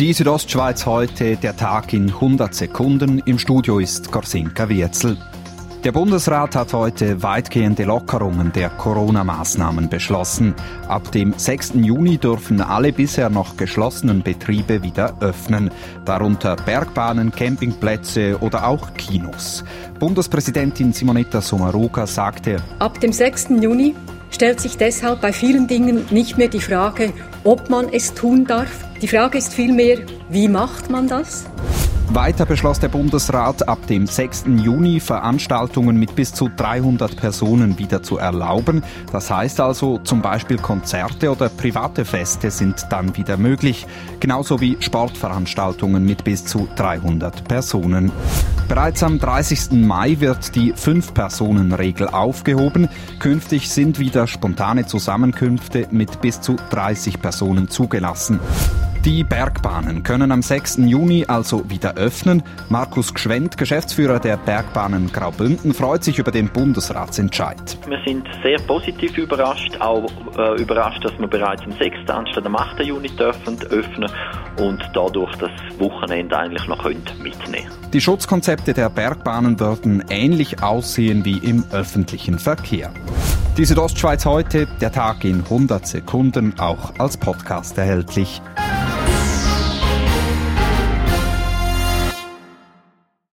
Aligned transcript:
Die 0.00 0.12
Südostschweiz 0.12 0.86
heute, 0.86 1.36
der 1.36 1.56
Tag 1.56 1.92
in 1.92 2.08
100 2.08 2.52
Sekunden. 2.52 3.20
Im 3.26 3.38
Studio 3.38 3.78
ist 3.78 4.10
Gorsinka 4.10 4.68
Wirzel. 4.68 5.16
Der 5.84 5.92
Bundesrat 5.92 6.56
hat 6.56 6.72
heute 6.72 7.22
weitgehende 7.22 7.84
Lockerungen 7.84 8.50
der 8.50 8.70
Corona-Maßnahmen 8.70 9.88
beschlossen. 9.88 10.52
Ab 10.88 11.12
dem 11.12 11.32
6. 11.36 11.74
Juni 11.74 12.18
dürfen 12.18 12.60
alle 12.60 12.92
bisher 12.92 13.30
noch 13.30 13.56
geschlossenen 13.56 14.24
Betriebe 14.24 14.82
wieder 14.82 15.14
öffnen, 15.20 15.70
darunter 16.04 16.56
Bergbahnen, 16.56 17.30
Campingplätze 17.30 18.38
oder 18.40 18.66
auch 18.66 18.94
Kinos. 18.94 19.62
Bundespräsidentin 20.00 20.92
Simonetta 20.92 21.40
Sommaruga 21.40 22.08
sagte, 22.08 22.56
Ab 22.80 22.98
dem 22.98 23.12
6. 23.12 23.50
Juni 23.60 23.94
stellt 24.34 24.60
sich 24.60 24.76
deshalb 24.76 25.20
bei 25.20 25.32
vielen 25.32 25.68
Dingen 25.68 26.06
nicht 26.10 26.36
mehr 26.36 26.48
die 26.48 26.60
Frage, 26.60 27.12
ob 27.44 27.70
man 27.70 27.92
es 27.92 28.14
tun 28.14 28.44
darf. 28.44 28.84
Die 29.00 29.08
Frage 29.08 29.38
ist 29.38 29.54
vielmehr, 29.54 29.98
wie 30.28 30.48
macht 30.48 30.90
man 30.90 31.06
das? 31.06 31.44
Weiter 32.14 32.46
beschloss 32.46 32.78
der 32.78 32.88
Bundesrat, 32.88 33.66
ab 33.68 33.88
dem 33.88 34.06
6. 34.06 34.44
Juni 34.62 35.00
Veranstaltungen 35.00 35.96
mit 35.96 36.14
bis 36.14 36.32
zu 36.32 36.48
300 36.48 37.16
Personen 37.16 37.76
wieder 37.78 38.04
zu 38.04 38.18
erlauben. 38.18 38.84
Das 39.10 39.30
heißt 39.30 39.60
also, 39.60 39.98
zum 39.98 40.22
Beispiel 40.22 40.58
Konzerte 40.58 41.32
oder 41.32 41.48
private 41.48 42.04
Feste 42.04 42.52
sind 42.52 42.86
dann 42.90 43.16
wieder 43.16 43.36
möglich, 43.36 43.86
genauso 44.20 44.60
wie 44.60 44.76
Sportveranstaltungen 44.78 46.04
mit 46.04 46.22
bis 46.22 46.44
zu 46.44 46.68
300 46.76 47.48
Personen. 47.48 48.12
Bereits 48.68 49.02
am 49.02 49.18
30. 49.18 49.72
Mai 49.72 50.20
wird 50.20 50.54
die 50.54 50.72
Fünf-Personen-Regel 50.72 52.08
aufgehoben. 52.08 52.88
Künftig 53.18 53.68
sind 53.70 53.98
wieder 53.98 54.28
spontane 54.28 54.86
Zusammenkünfte 54.86 55.88
mit 55.90 56.20
bis 56.20 56.40
zu 56.40 56.56
30 56.70 57.20
Personen 57.20 57.68
zugelassen. 57.68 58.38
Die 59.04 59.22
Bergbahnen 59.22 60.02
können 60.02 60.32
am 60.32 60.40
6. 60.40 60.78
Juni 60.86 61.26
also 61.28 61.68
wieder 61.68 61.96
öffnen. 61.96 62.42
Markus 62.70 63.12
Gschwendt, 63.12 63.58
Geschäftsführer 63.58 64.18
der 64.18 64.38
Bergbahnen 64.38 65.12
Graubünden, 65.12 65.74
freut 65.74 66.02
sich 66.02 66.18
über 66.18 66.30
den 66.30 66.48
Bundesratsentscheid. 66.48 67.76
Wir 67.86 68.00
sind 68.06 68.26
sehr 68.42 68.58
positiv 68.60 69.18
überrascht, 69.18 69.78
auch 69.78 70.10
äh, 70.38 70.58
überrascht, 70.58 71.04
dass 71.04 71.12
wir 71.18 71.26
bereits 71.26 71.60
am 71.64 71.72
6. 71.72 72.08
anstatt 72.08 72.46
am 72.46 72.56
8. 72.56 72.80
Juni 72.80 73.10
dürfen 73.10 73.58
öffnen 73.68 74.10
und 74.58 74.82
dadurch 74.94 75.36
das 75.36 75.50
Wochenende 75.78 76.38
eigentlich 76.38 76.66
noch 76.66 76.82
mitnehmen 76.84 77.34
können. 77.44 77.90
Die 77.92 78.00
Schutzkonzepte 78.00 78.72
der 78.72 78.88
Bergbahnen 78.88 79.60
würden 79.60 80.02
ähnlich 80.08 80.62
aussehen 80.62 81.26
wie 81.26 81.36
im 81.36 81.62
öffentlichen 81.72 82.38
Verkehr. 82.38 82.90
Die 83.58 83.66
Südostschweiz 83.66 84.24
heute, 84.24 84.66
der 84.80 84.92
Tag 84.92 85.24
in 85.24 85.40
100 85.40 85.86
Sekunden, 85.86 86.58
auch 86.58 86.98
als 86.98 87.18
Podcast 87.18 87.76
erhältlich. 87.76 88.40